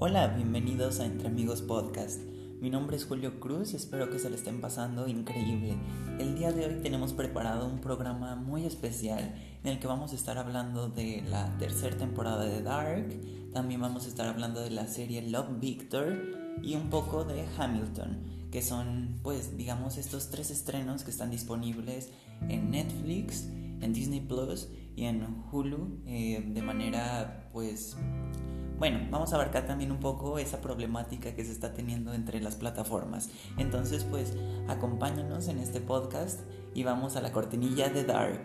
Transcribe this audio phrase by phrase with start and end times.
[0.00, 2.20] Hola, bienvenidos a Entre Amigos Podcast.
[2.60, 5.76] Mi nombre es Julio Cruz y espero que se le estén pasando increíble.
[6.20, 9.34] El día de hoy tenemos preparado un programa muy especial
[9.64, 13.08] en el que vamos a estar hablando de la tercera temporada de Dark,
[13.52, 16.16] también vamos a estar hablando de la serie Love Victor
[16.62, 18.18] y un poco de Hamilton,
[18.52, 22.12] que son pues digamos estos tres estrenos que están disponibles
[22.48, 23.48] en Netflix,
[23.80, 27.96] en Disney Plus y en Hulu eh, de manera pues
[28.78, 32.54] bueno, vamos a abarcar también un poco esa problemática que se está teniendo entre las
[32.54, 33.28] plataformas.
[33.56, 34.34] Entonces, pues,
[34.68, 36.40] acompáñanos en este podcast
[36.74, 38.42] y vamos a la cortinilla de Dark.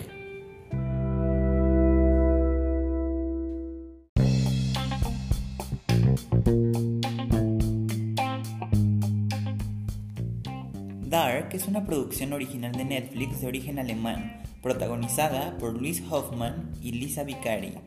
[11.08, 16.94] Dark es una producción original de Netflix de origen alemán, protagonizada por Luis Hoffman y
[16.94, 17.78] Lisa Vicari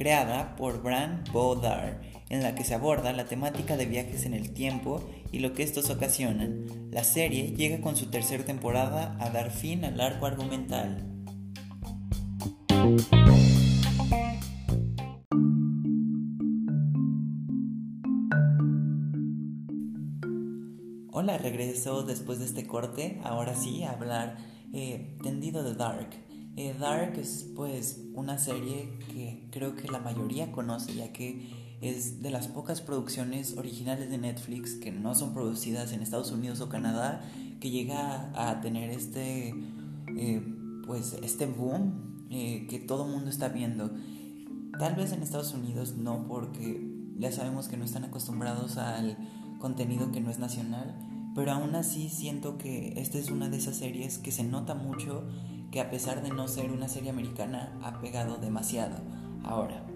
[0.00, 4.54] creada por Bran Bodar, en la que se aborda la temática de viajes en el
[4.54, 6.64] tiempo y lo que estos ocasionan.
[6.90, 11.06] La serie llega con su tercera temporada a dar fin al arco argumental.
[21.12, 24.38] Hola, regreso después de este corte, ahora sí, a hablar
[24.72, 26.29] eh, tendido de Dark.
[26.60, 31.48] Eh, Dark es pues una serie que creo que la mayoría conoce ya que
[31.80, 36.60] es de las pocas producciones originales de Netflix que no son producidas en Estados Unidos
[36.60, 37.22] o Canadá
[37.60, 39.54] que llega a tener este
[40.18, 40.54] eh,
[40.86, 43.90] pues este boom eh, que todo mundo está viendo.
[44.78, 46.86] Tal vez en Estados Unidos no porque
[47.16, 49.16] ya sabemos que no están acostumbrados al
[49.60, 50.94] contenido que no es nacional
[51.34, 55.24] pero aún así siento que esta es una de esas series que se nota mucho
[55.70, 58.96] que a pesar de no ser una serie americana ha pegado demasiado.
[59.44, 59.86] Ahora,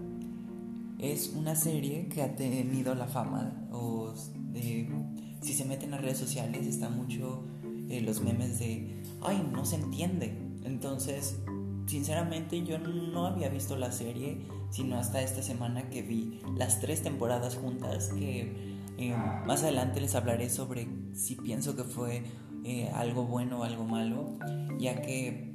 [0.99, 4.15] es una serie que ha tenido la fama o
[4.55, 7.45] si se meten a redes sociales está mucho
[7.89, 11.39] eh, los memes de ay no se entiende entonces
[11.87, 17.03] sinceramente yo no había visto la serie sino hasta esta semana que vi las tres
[17.03, 22.23] temporadas juntas que eh, más adelante les hablaré sobre si pienso que fue
[22.65, 24.39] eh, algo bueno o algo malo
[24.79, 25.54] ya que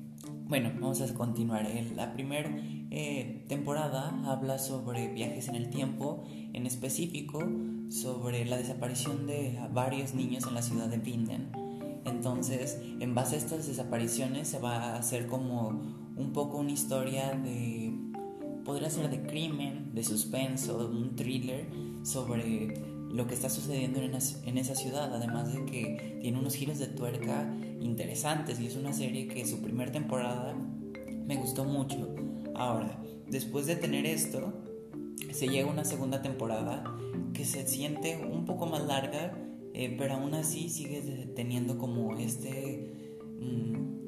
[0.50, 1.70] bueno, vamos a continuar.
[1.96, 2.50] La primera
[2.90, 6.24] eh, temporada habla sobre viajes en el tiempo,
[6.54, 7.40] en específico
[7.90, 11.52] sobre la desaparición de varios niños en la ciudad de Vinden.
[12.04, 15.70] Entonces, en base a estas desapariciones se va a hacer como
[16.18, 17.94] un poco una historia de,
[18.66, 21.70] podría ser de crimen, de suspenso, un thriller
[22.02, 22.74] sobre
[23.10, 26.88] lo que está sucediendo en, en esa ciudad, además de que tiene unos giros de
[26.88, 30.56] tuerca interesantes y es una serie que su primera temporada
[31.26, 32.16] me gustó mucho.
[32.56, 34.54] Ahora, después de tener esto,
[35.32, 36.84] se llega una segunda temporada
[37.34, 39.38] que se siente un poco más larga,
[39.74, 41.02] eh, pero aún así sigue
[41.36, 42.94] teniendo como este...
[43.40, 43.99] Mm,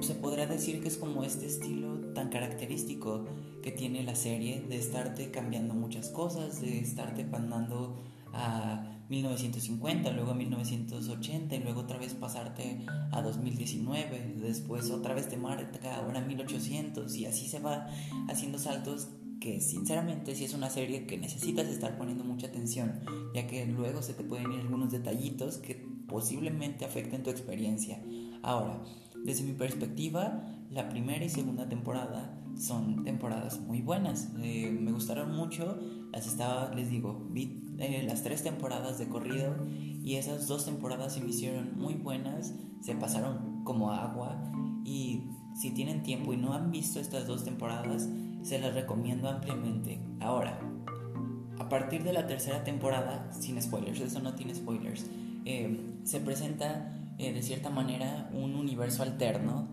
[0.00, 3.24] se podría decir que es como este estilo tan característico
[3.62, 7.96] que tiene la serie de estarte cambiando muchas cosas, de estarte mandando
[8.32, 15.28] a 1950, luego a 1980 y luego otra vez pasarte a 2019, después otra vez
[15.28, 17.86] te marca ahora 1800 y así se va
[18.28, 19.08] haciendo saltos
[19.40, 23.00] que sinceramente si es una serie que necesitas estar poniendo mucha atención,
[23.34, 25.74] ya que luego se te pueden ir algunos detallitos que
[26.08, 28.02] posiblemente afecten tu experiencia.
[28.42, 28.82] Ahora,
[29.26, 34.30] desde mi perspectiva, la primera y segunda temporada son temporadas muy buenas.
[34.40, 35.78] Eh, me gustaron mucho.
[36.12, 41.14] Las estaba, les digo, vi eh, las tres temporadas de corrido y esas dos temporadas
[41.14, 42.54] se me hicieron muy buenas.
[42.80, 44.40] Se pasaron como agua.
[44.84, 48.08] Y si tienen tiempo y no han visto estas dos temporadas,
[48.42, 50.00] se las recomiendo ampliamente.
[50.20, 50.60] Ahora,
[51.58, 55.06] a partir de la tercera temporada, sin spoilers, eso no tiene spoilers,
[55.44, 59.68] eh, se presenta de cierta manera un universo alterno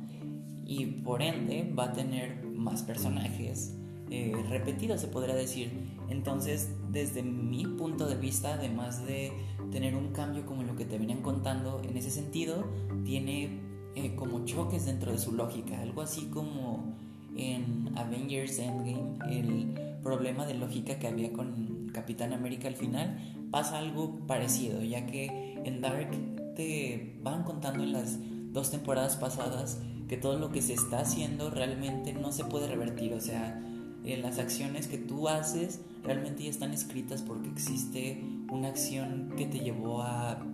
[0.66, 3.76] y por ende va a tener más personajes
[4.10, 5.72] eh, repetidos, se podría decir.
[6.10, 9.32] Entonces, desde mi punto de vista, además de
[9.72, 12.64] tener un cambio como lo que te venían contando, en ese sentido,
[13.06, 13.60] tiene
[13.96, 16.96] eh, como choques dentro de su lógica, algo así como
[17.36, 23.18] en Avengers Endgame, el problema de lógica que había con Capitán América al final,
[23.50, 26.10] pasa algo parecido, ya que en Dark
[26.56, 28.18] te van contando en las
[28.52, 33.14] dos temporadas pasadas que todo lo que se está haciendo realmente no se puede revertir,
[33.14, 33.60] o sea,
[34.06, 38.22] en las acciones que tú haces realmente ya están escritas porque existe
[38.52, 40.46] una acción que te llevó a,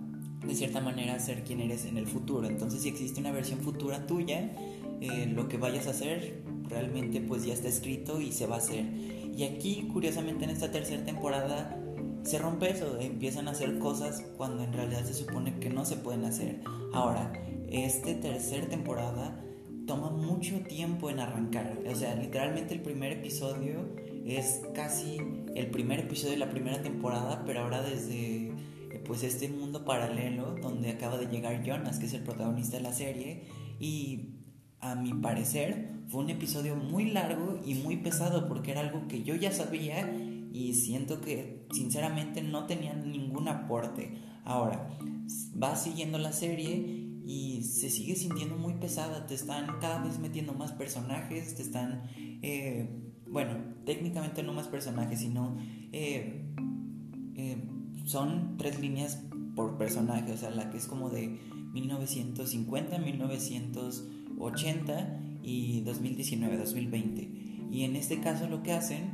[0.45, 2.47] de cierta manera, ser quien eres en el futuro.
[2.47, 4.51] Entonces, si existe una versión futura tuya,
[5.01, 8.59] eh, lo que vayas a hacer realmente pues ya está escrito y se va a
[8.59, 8.85] hacer.
[9.35, 11.78] Y aquí, curiosamente, en esta tercera temporada,
[12.23, 15.95] se rompe eso, empiezan a hacer cosas cuando en realidad se supone que no se
[15.95, 16.61] pueden hacer.
[16.93, 17.33] Ahora,
[17.69, 19.43] esta tercera temporada
[19.85, 21.79] toma mucho tiempo en arrancar.
[21.87, 23.89] O sea, literalmente el primer episodio
[24.25, 25.17] es casi
[25.55, 28.51] el primer episodio de la primera temporada, pero ahora desde
[29.05, 32.93] pues este mundo paralelo donde acaba de llegar Jonas, que es el protagonista de la
[32.93, 33.43] serie,
[33.79, 34.35] y
[34.81, 39.23] a mi parecer fue un episodio muy largo y muy pesado porque era algo que
[39.23, 40.07] yo ya sabía
[40.51, 44.17] y siento que sinceramente no tenía ningún aporte.
[44.43, 44.89] Ahora,
[45.61, 50.53] va siguiendo la serie y se sigue sintiendo muy pesada, te están cada vez metiendo
[50.53, 52.09] más personajes, te están,
[52.41, 52.89] eh,
[53.27, 55.55] bueno, técnicamente no más personajes, sino
[55.91, 56.47] eh,
[57.35, 57.63] eh,
[58.05, 59.23] son tres líneas
[59.55, 61.37] por personaje, o sea, la que es como de
[61.73, 67.29] 1950, 1980 y 2019, 2020.
[67.71, 69.11] Y en este caso lo que hacen,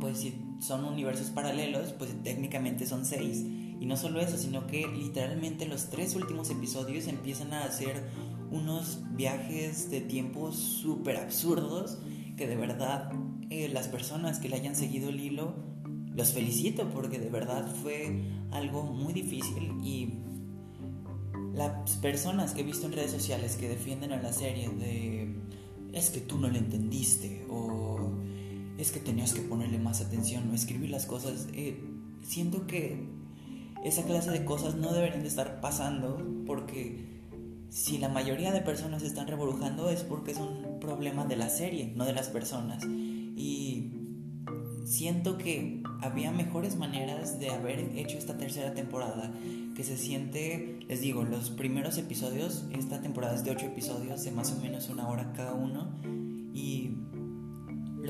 [0.00, 3.44] pues si son universos paralelos, pues técnicamente son seis.
[3.80, 8.02] Y no solo eso, sino que literalmente los tres últimos episodios empiezan a hacer
[8.50, 11.98] unos viajes de tiempo súper absurdos
[12.36, 13.10] que de verdad
[13.48, 15.54] eh, las personas que le hayan seguido el hilo
[16.14, 19.72] los felicito porque de verdad fue algo muy difícil.
[19.82, 20.14] Y
[21.54, 25.34] las personas que he visto en redes sociales que defienden a la serie de
[25.92, 28.12] es que tú no le entendiste o
[28.80, 31.78] es que tenías que ponerle más atención o escribir las cosas, eh,
[32.22, 33.06] siento que
[33.84, 37.20] esa clase de cosas no deberían de estar pasando porque
[37.68, 41.92] si la mayoría de personas están reburujando es porque es un problema de la serie,
[41.94, 42.84] no de las personas.
[42.84, 43.92] Y
[44.84, 49.32] siento que había mejores maneras de haber hecho esta tercera temporada
[49.76, 54.32] que se siente, les digo, los primeros episodios, esta temporada es de 8 episodios de
[54.32, 55.88] más o menos una hora cada uno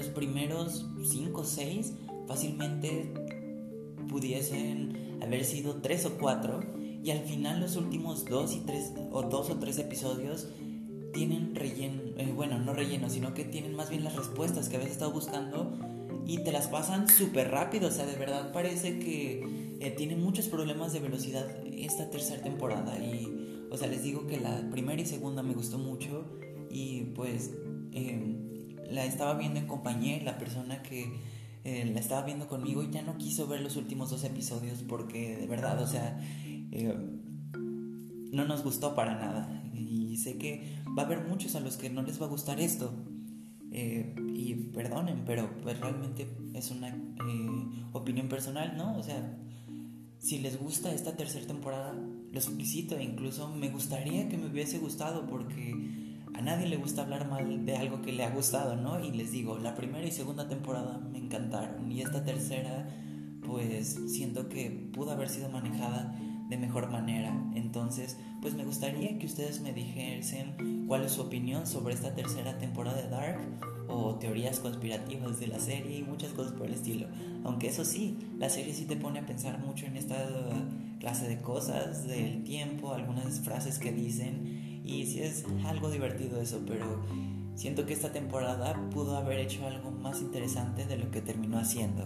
[0.00, 1.93] los primeros 5 o 6
[2.26, 3.12] fácilmente
[4.08, 6.61] pudiesen haber sido tres o cuatro
[7.05, 10.49] y al final los últimos dos y tres o dos o tres episodios
[11.12, 14.93] tienen relleno, eh, bueno, no relleno, sino que tienen más bien las respuestas que habías
[14.93, 15.76] estado buscando
[16.26, 20.47] y te las pasan súper rápido, o sea, de verdad parece que eh, tienen muchos
[20.49, 25.06] problemas de velocidad esta tercera temporada y, o sea, les digo que la primera y
[25.06, 26.25] segunda me gustó mucho
[26.70, 27.50] y pues
[27.93, 28.40] em,
[28.91, 31.21] la estaba viendo en compañía, la persona que
[31.65, 35.47] eh, la estaba viendo conmigo ya no quiso ver los últimos dos episodios porque de
[35.47, 36.19] verdad, o sea,
[36.73, 36.95] eh,
[38.33, 39.63] no nos gustó para nada.
[39.75, 42.61] Y sé que va a haber muchos a los que no les va a gustar
[42.61, 42.93] esto.
[43.73, 46.97] Eh, y perdonen, pero pues realmente es una
[47.93, 48.97] opinión personal, ¿no?
[48.99, 49.39] O sea,
[50.19, 51.95] si les gusta esta tercera temporada,
[52.33, 55.90] los felicito e incluso me gustaría que me hubiese gustado porque
[56.41, 58.99] a nadie le gusta hablar mal de algo que le ha gustado, ¿no?
[59.05, 62.89] Y les digo, la primera y segunda temporada me encantaron y esta tercera
[63.47, 67.31] pues siento que pudo haber sido manejada de mejor manera.
[67.55, 72.57] Entonces, pues me gustaría que ustedes me dijesen cuál es su opinión sobre esta tercera
[72.57, 73.39] temporada de Dark
[73.89, 77.07] o teorías conspirativas de la serie y muchas cosas por el estilo.
[77.45, 80.17] Aunque eso sí, la serie sí te pone a pensar mucho en esta
[81.00, 84.50] clase de cosas, del tiempo, algunas frases que dicen
[84.90, 86.85] y sí es algo divertido eso, pero
[87.54, 92.04] siento que esta temporada pudo haber hecho algo más interesante de lo que terminó haciendo.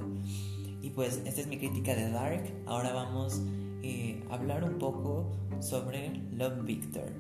[0.83, 2.53] Y pues esta es mi crítica de Dark.
[2.67, 3.41] Ahora vamos
[3.83, 7.11] eh, a hablar un poco sobre Love Victor.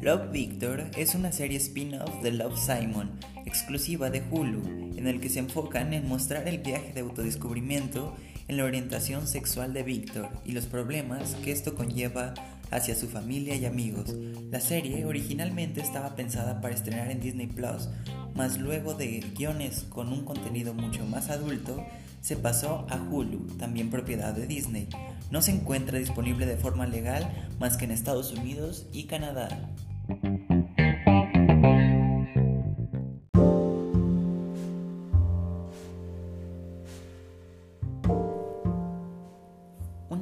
[0.00, 3.10] Love Victor es una serie spin-off de Love Simon,
[3.44, 8.14] exclusiva de Hulu, en el que se enfocan en mostrar el viaje de autodescubrimiento
[8.48, 12.34] en la orientación sexual de Victor y los problemas que esto conlleva
[12.70, 14.14] hacia su familia y amigos.
[14.50, 17.88] La serie originalmente estaba pensada para estrenar en Disney Plus,
[18.34, 21.82] mas luego de guiones con un contenido mucho más adulto,
[22.20, 24.86] se pasó a Hulu, también propiedad de Disney.
[25.30, 29.48] No se encuentra disponible de forma legal más que en Estados Unidos y Canadá.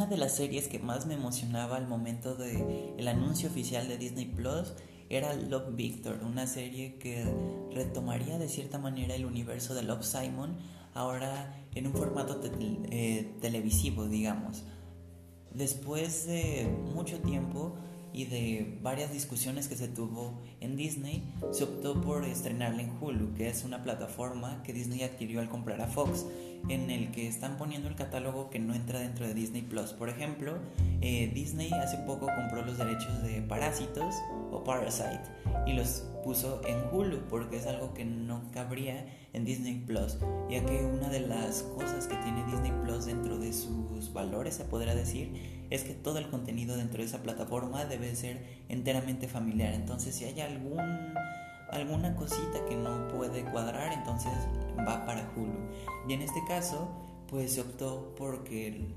[0.08, 4.26] De las series que más me emocionaba al momento del el anuncio oficial de Disney
[4.26, 4.72] Plus
[5.10, 7.24] era Love Victor, una serie que
[7.72, 10.56] retomaría de cierta manera el universo de Love Simon,
[10.94, 12.40] ahora en un formato
[12.90, 14.64] eh, televisivo, digamos.
[15.52, 17.76] Después de mucho tiempo,
[18.18, 21.22] y de varias discusiones que se tuvo en Disney,
[21.52, 25.80] se optó por estrenarla en Hulu, que es una plataforma que Disney adquirió al comprar
[25.80, 26.26] a Fox,
[26.68, 29.92] en el que están poniendo el catálogo que no entra dentro de Disney Plus.
[29.92, 30.58] Por ejemplo,
[31.00, 34.12] eh, Disney hace poco compró los derechos de Parásitos
[34.50, 35.22] o Parasite
[35.68, 40.18] y los puso en Hulu porque es algo que no cabría en Disney Plus,
[40.50, 44.64] ya que una de las cosas que tiene Disney Plus dentro de sus valores, se
[44.64, 49.74] podrá decir, es que todo el contenido dentro de esa plataforma debe ser enteramente familiar.
[49.74, 51.14] Entonces, si hay algún
[51.70, 54.32] alguna cosita que no puede cuadrar, entonces
[54.78, 55.58] va para Hulu.
[56.08, 56.88] Y en este caso,
[57.28, 58.94] pues se optó porque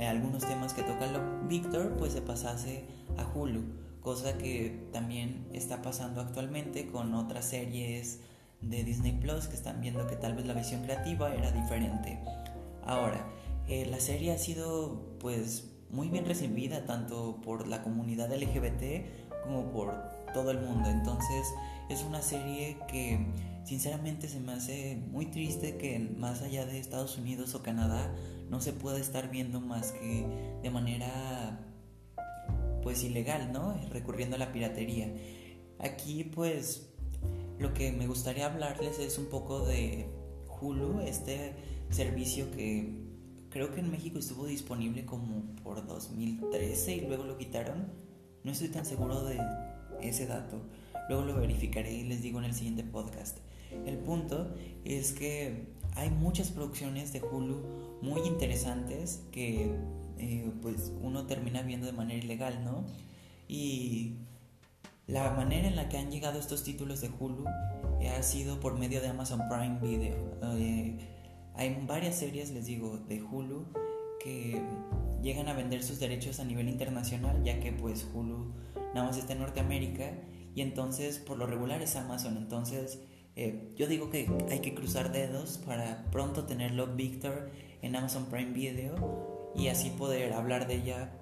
[0.00, 1.06] algunos temas que toca
[1.48, 2.84] Víctor, pues se pasase
[3.18, 3.62] a Hulu,
[4.00, 8.20] cosa que también está pasando actualmente con otras series
[8.60, 12.18] de Disney Plus que están viendo que tal vez la visión creativa era diferente.
[12.84, 13.26] Ahora,
[13.68, 19.70] eh, la serie ha sido pues muy bien recibida tanto por la comunidad LGBT como
[19.70, 19.94] por
[20.32, 20.90] todo el mundo.
[20.90, 21.46] Entonces
[21.88, 23.24] es una serie que
[23.64, 28.12] sinceramente se me hace muy triste que más allá de Estados Unidos o Canadá
[28.50, 30.26] no se pueda estar viendo más que
[30.62, 31.60] de manera
[32.82, 33.80] pues ilegal, ¿no?
[33.90, 35.14] Recurriendo a la piratería.
[35.78, 36.88] Aquí pues
[37.58, 40.08] lo que me gustaría hablarles es un poco de
[40.60, 41.54] Hulu, este
[41.90, 43.03] servicio que
[43.54, 47.86] creo que en México estuvo disponible como por 2013 y luego lo quitaron.
[48.42, 49.38] No estoy tan seguro de
[50.02, 50.60] ese dato.
[51.08, 53.38] Luego lo verificaré y les digo en el siguiente podcast.
[53.86, 54.52] El punto
[54.84, 57.62] es que hay muchas producciones de Hulu
[58.02, 59.76] muy interesantes que
[60.18, 62.84] eh, pues uno termina viendo de manera ilegal, ¿no?
[63.46, 64.14] Y
[65.06, 67.44] la manera en la que han llegado estos títulos de Hulu
[68.00, 70.16] eh, ha sido por medio de Amazon Prime Video.
[70.58, 71.13] Eh,
[71.54, 73.66] hay varias series, les digo, de Hulu
[74.20, 74.60] que
[75.22, 78.52] llegan a vender sus derechos a nivel internacional, ya que pues Hulu
[78.94, 80.12] nada más está en Norteamérica
[80.54, 82.36] y entonces por lo regular es Amazon.
[82.36, 83.00] Entonces
[83.36, 87.50] eh, yo digo que hay que cruzar dedos para pronto tenerlo Victor
[87.82, 91.12] en Amazon Prime Video y así poder hablar de ella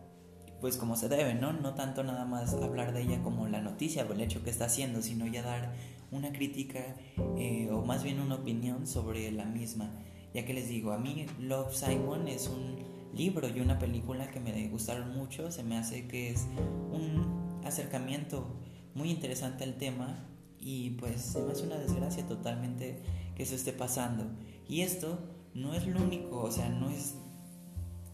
[0.60, 1.52] pues como se debe, ¿no?
[1.52, 4.66] No tanto nada más hablar de ella como la noticia o el hecho que está
[4.66, 5.72] haciendo, sino ya dar
[6.12, 6.94] una crítica
[7.36, 9.90] eh, o más bien una opinión sobre la misma.
[10.34, 12.76] Ya que les digo, a mí Love Simon es un
[13.14, 16.46] libro y una película que me gustaron mucho, se me hace que es
[16.90, 18.46] un acercamiento
[18.94, 20.26] muy interesante al tema
[20.58, 23.02] y pues se me hace una desgracia totalmente
[23.34, 24.24] que eso esté pasando.
[24.68, 25.18] Y esto
[25.54, 27.14] no es lo único, o sea, no es,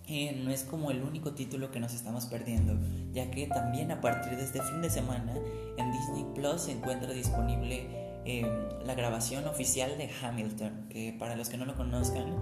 [0.06, 2.78] eh, no es como el único título que nos estamos perdiendo,
[3.12, 5.34] ya que también a partir de este fin de semana
[5.76, 7.97] en Disney Plus se encuentra disponible
[8.30, 8.46] eh,
[8.84, 12.36] la grabación oficial de Hamilton, que para los que no lo conozcan,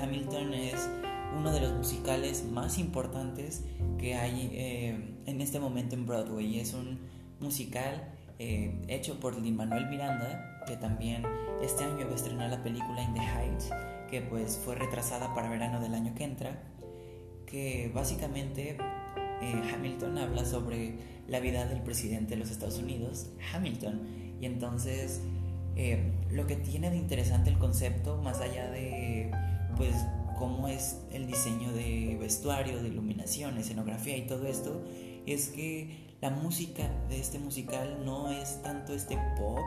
[0.00, 0.88] Hamilton es
[1.36, 3.64] uno de los musicales más importantes
[3.98, 6.60] que hay eh, en este momento en Broadway.
[6.60, 7.00] Es un
[7.40, 8.08] musical
[8.38, 11.24] eh, hecho por Lin Manuel Miranda, que también
[11.60, 13.70] este año va a estrenar la película In the Heights,
[14.08, 16.62] que pues fue retrasada para verano del año que entra,
[17.46, 18.76] que básicamente
[19.42, 25.22] eh, Hamilton habla sobre la vida del presidente de los Estados Unidos, Hamilton, y entonces
[25.76, 29.30] eh, lo que tiene de interesante el concepto, más allá de
[29.76, 29.94] pues
[30.36, 34.82] cómo es el diseño de vestuario, de iluminación, escenografía y todo esto,
[35.26, 39.60] es que la música de este musical no es tanto este pop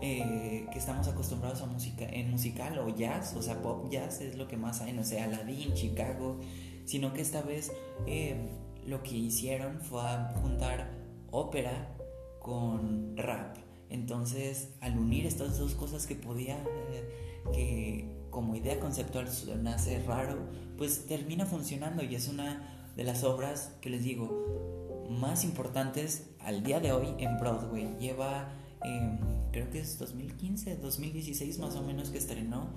[0.00, 4.36] eh, que estamos acostumbrados a música en musical o jazz, o sea, pop jazz es
[4.36, 6.40] lo que más hay, no sé, Aladdin, Chicago,
[6.86, 7.70] sino que esta vez
[8.06, 8.48] eh,
[8.86, 10.02] lo que hicieron fue
[10.40, 10.90] juntar
[11.30, 11.94] ópera
[12.40, 13.58] con rap.
[13.92, 16.56] Entonces, al unir estas dos cosas que podía,
[16.90, 17.08] eh,
[17.52, 19.28] que como idea conceptual
[19.62, 20.38] nace raro,
[20.78, 26.62] pues termina funcionando y es una de las obras que les digo, más importantes al
[26.62, 27.96] día de hoy en Broadway.
[28.00, 29.18] Lleva, em,
[29.52, 32.70] creo que es 2015, 2016 más o menos que estrenó.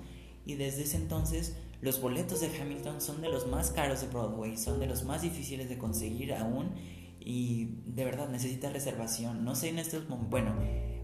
[0.44, 4.56] Y desde ese entonces los boletos de Hamilton son de los más caros de Broadway,
[4.56, 6.70] son de los más difíciles de conseguir aún.
[7.26, 9.44] Y de verdad necesita reservación.
[9.44, 10.54] No sé en estos momentos, bueno,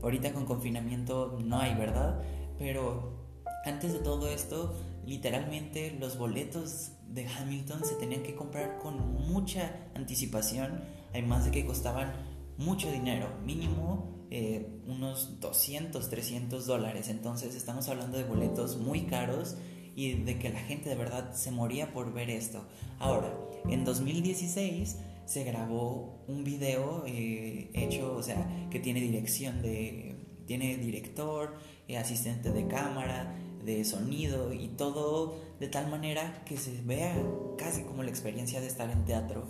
[0.03, 2.23] ahorita con confinamiento no hay, ¿verdad?
[2.59, 3.27] Pero
[3.65, 4.73] antes de todo esto,
[5.05, 10.81] literalmente los boletos de Hamilton se tenían que comprar con mucha anticipación
[11.13, 12.13] además de que costaban
[12.57, 17.09] mucho dinero, mínimo eh, unos 200, 300 dólares.
[17.09, 19.57] Entonces estamos hablando de boletos muy caros
[19.95, 22.65] y de que la gente de verdad se moría por ver esto.
[22.99, 23.35] Ahora,
[23.69, 24.99] en 2016
[25.33, 30.15] se grabó un video eh, hecho, o sea, que tiene dirección de,
[30.47, 31.55] tiene director,
[31.89, 33.35] eh, asistente de cámara,
[33.65, 37.17] de sonido y todo de tal manera que se vea
[37.57, 39.47] casi como la experiencia de estar en teatro.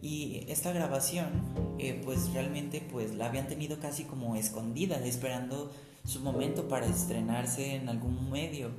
[0.00, 1.30] Y esta grabación,
[1.80, 5.72] eh, pues realmente pues la habían tenido casi como escondida, esperando
[6.04, 8.70] su momento para estrenarse en algún medio.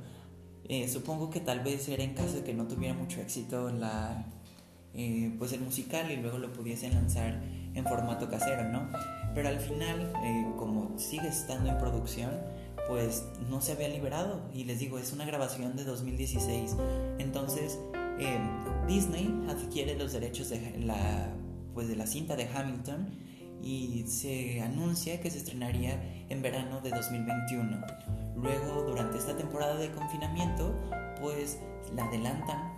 [0.70, 4.33] Eh, supongo que tal vez era en caso de que no tuviera mucho éxito la,
[4.94, 7.42] eh, pues el musical y luego lo pudiesen lanzar
[7.74, 8.88] en formato casero, ¿no?
[9.34, 12.30] Pero al final, eh, como sigue estando en producción,
[12.88, 14.40] pues no se había liberado.
[14.54, 16.76] Y les digo, es una grabación de 2016.
[17.18, 17.78] Entonces,
[18.86, 21.28] Disney adquiere los derechos de la,
[21.72, 23.08] pues de la cinta de Hamilton
[23.64, 27.84] y se anuncia que se estrenaría en verano de 2021.
[28.36, 30.74] Luego, durante esta temporada de confinamiento,
[31.20, 31.58] pues
[31.94, 32.73] la adelantan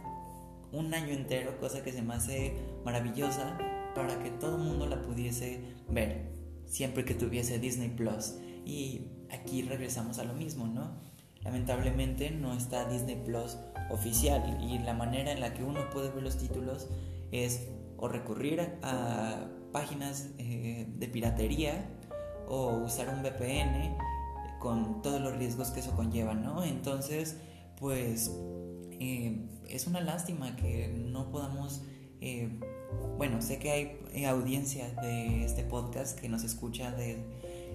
[0.73, 2.55] un año entero, cosa que se me hace
[2.85, 3.59] maravillosa
[3.95, 6.33] para que todo el mundo la pudiese ver,
[6.67, 8.35] siempre que tuviese Disney Plus.
[8.65, 11.01] Y aquí regresamos a lo mismo, ¿no?
[11.43, 13.57] Lamentablemente no está Disney Plus
[13.91, 16.89] oficial y la manera en la que uno puede ver los títulos
[17.31, 21.89] es o recurrir a páginas eh, de piratería
[22.49, 23.97] o usar un VPN
[24.59, 26.65] con todos los riesgos que eso conlleva, ¿no?
[26.65, 27.37] Entonces,
[27.79, 28.31] pues
[29.01, 31.83] eh, es una lástima que no podamos,
[32.21, 32.49] eh,
[33.17, 37.19] bueno, sé que hay audiencia de este podcast que nos escucha de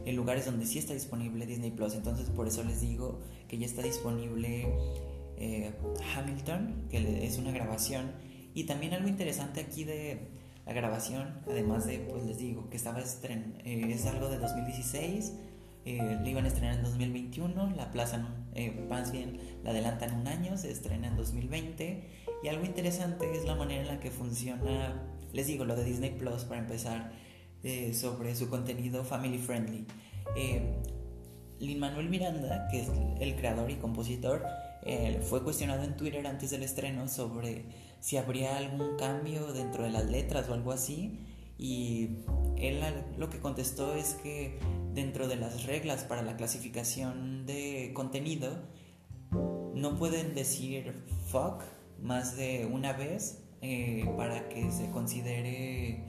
[0.03, 3.67] en lugares donde sí está disponible Disney Plus, entonces por eso les digo que ya
[3.67, 4.67] está disponible
[6.15, 8.11] Hamilton, que es una grabación,
[8.53, 10.27] y también algo interesante aquí de
[10.65, 15.33] la grabación, además de, pues les digo, que estaba estren eh, es algo de 2016,
[15.85, 20.27] eh, le iban a estrenar en 2021, la plaza, eh, más bien la adelantan un
[20.27, 22.09] año, se estrena en 2020,
[22.43, 25.01] y algo interesante es la manera en la que funciona,
[25.33, 27.11] les digo, lo de Disney Plus para empezar,
[27.63, 29.85] eh, sobre su contenido family friendly.
[31.59, 32.89] Lin Manuel Miranda, que es
[33.19, 34.43] el creador y compositor,
[35.21, 37.65] fue cuestionado en Twitter antes del estreno sobre
[37.99, 41.19] si habría algún cambio dentro de las letras o algo así.
[41.61, 42.23] Y
[42.57, 42.81] él
[43.19, 44.57] lo que contestó es que
[44.95, 48.49] dentro de las reglas para la clasificación de contenido
[49.75, 50.91] no pueden decir
[51.27, 51.61] fuck
[52.01, 56.03] más de una vez eh, para que se considere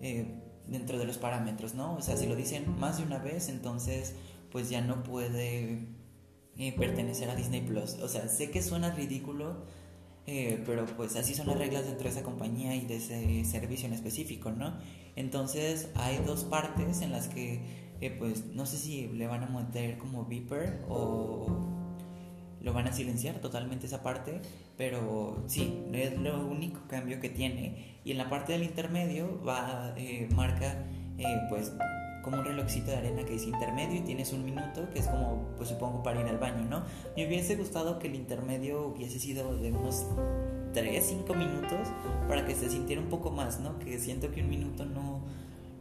[0.00, 1.96] eh, dentro de los parámetros, ¿no?
[1.96, 4.14] O sea, si lo dicen más de una vez, entonces
[4.52, 5.88] pues ya no puede
[6.56, 7.94] eh, pertenecer a Disney Plus.
[7.94, 9.64] O sea, sé que suena ridículo,
[10.26, 13.86] eh, pero pues así son las reglas dentro de esa compañía y de ese servicio
[13.86, 14.74] en específico, ¿no?
[15.16, 17.60] Entonces hay dos partes en las que
[18.00, 21.46] eh, pues no sé si le van a meter como beeper o
[22.60, 24.40] lo van a silenciar totalmente esa parte,
[24.78, 27.98] pero sí, es lo único cambio que tiene.
[28.04, 29.94] Y en la parte del intermedio va,
[30.34, 30.86] marca
[31.50, 31.72] pues
[32.24, 35.54] como un relojcito de arena que dice intermedio y tienes un minuto, que es como,
[35.56, 36.84] pues supongo, para ir al baño, ¿no?
[37.16, 40.06] Me hubiese gustado que el intermedio hubiese sido de unos
[40.72, 41.88] 3, 5 minutos
[42.26, 43.78] para que se sintiera un poco más, ¿no?
[43.78, 45.20] Que siento que un minuto no,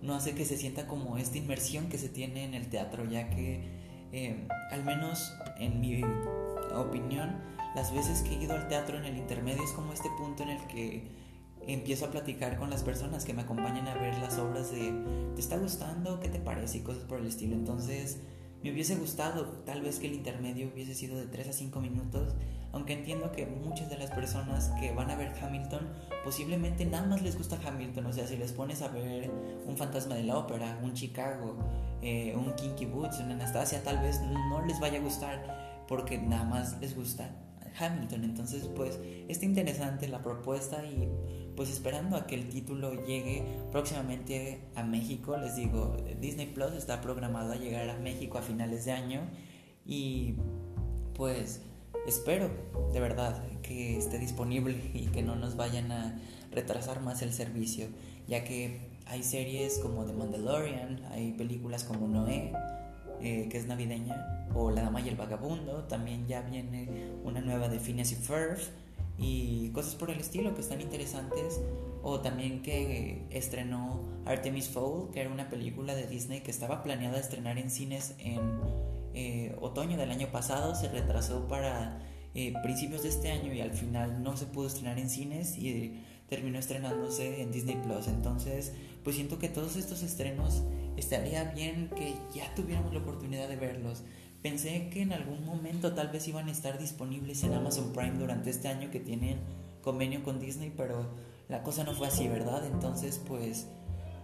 [0.02, 3.30] no hace que se sienta como esta inmersión que se tiene en el teatro, ya
[3.30, 3.62] que,
[4.12, 6.04] eh, al menos en mi
[6.76, 7.38] opinión,
[7.74, 10.50] las veces que he ido al teatro en el intermedio es como este punto en
[10.50, 11.23] el que
[11.68, 14.94] empiezo a platicar con las personas que me acompañan a ver las obras de
[15.36, 16.20] ¿te está gustando?
[16.20, 16.80] ¿qué te parece?
[16.80, 17.56] y cosas por el estilo.
[17.56, 18.20] Entonces
[18.64, 22.34] me hubiese gustado tal vez que el intermedio hubiese sido de 3 a 5 minutos,
[22.72, 25.88] aunque entiendo que muchas de las personas que van a ver Hamilton
[26.24, 29.30] posiblemente nada más les gusta Hamilton, o sea, si les pones a ver
[29.66, 31.58] un fantasma de la ópera, un Chicago,
[32.02, 36.46] eh, un Kinky Boots, una Anastasia, tal vez no les vaya a gustar porque nada
[36.46, 37.30] más les gusta
[37.80, 38.24] Hamilton.
[38.24, 41.10] Entonces, pues, está interesante la propuesta y
[41.56, 47.02] pues esperando a que el título llegue próximamente a México, les digo, Disney Plus está
[47.02, 49.22] programado a llegar a México a finales de año
[49.86, 50.36] y
[51.16, 51.62] pues
[52.08, 52.50] espero
[52.92, 56.20] de verdad que esté disponible y que no nos vayan a
[56.52, 57.88] retrasar más el servicio,
[58.28, 62.54] ya que hay series como The Mandalorian, hay películas como Noé,
[63.22, 67.70] eh, que es navideña, o La Dama y el Vagabundo, también ya viene una nueva
[67.70, 68.60] de Phineas y Ferb
[69.18, 71.62] y cosas por el estilo que están interesantes,
[72.02, 77.20] o también que estrenó Artemis Fowl, que era una película de Disney que estaba planeada
[77.20, 78.42] estrenar en cines en
[79.14, 82.02] eh, otoño del año pasado, se retrasó para
[82.36, 86.02] eh, principios de este año y al final no se pudo estrenar en cines y
[86.28, 88.08] terminó estrenándose en Disney Plus.
[88.08, 88.74] Entonces,
[89.04, 90.64] pues siento que todos estos estrenos
[90.98, 94.04] estaría bien que ya tuviéramos la oportunidad de verlos.
[94.44, 98.52] Pensé que en algún momento tal vez iban a estar disponibles en Amazon Prime durante
[98.52, 99.40] este año que tienen
[99.82, 101.08] convenio con Disney, pero
[101.50, 102.66] la cosa no fue así, ¿verdad?
[102.68, 103.68] Entonces, pues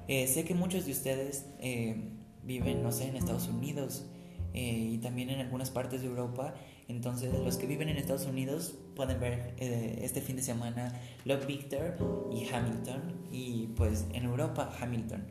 [0.08, 1.96] eh, sé que muchos de ustedes eh,
[2.44, 4.06] viven, no sé, en Estados Unidos
[4.54, 6.56] eh, y también en algunas partes de Europa
[6.88, 11.46] Entonces los que viven en Estados Unidos pueden ver eh, este fin de semana Love
[11.46, 11.96] Victor
[12.34, 15.24] y Hamilton y pues en Europa Hamilton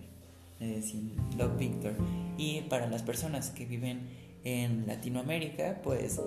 [0.61, 1.95] eh, sin Love Victor
[2.37, 4.09] y para las personas que viven
[4.55, 6.21] en Latinoamérica pues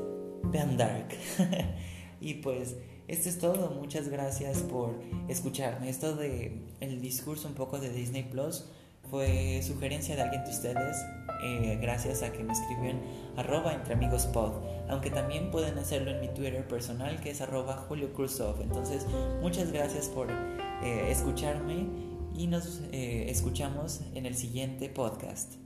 [0.44, 1.10] vean Dark.
[2.22, 3.72] Y pues esto es todo.
[3.72, 5.90] Muchas gracias por escucharme.
[5.90, 8.66] Esto de el discurso un poco de Disney Plus
[9.10, 10.98] fue sugerencia de alguien de ustedes
[11.44, 13.02] eh, gracias a que me escriben
[13.36, 14.54] arroba entre amigos pod.
[14.88, 19.06] Aunque también pueden hacerlo en mi Twitter personal que es arroba Julio Cruzov entonces
[19.42, 21.88] muchas gracias por eh, escucharme
[22.36, 25.61] y nos eh, escuchamos en el siguiente podcast